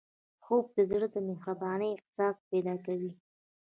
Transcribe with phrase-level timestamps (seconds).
[0.43, 3.11] خوب د زړه د مهربانۍ احساس پیدا کوي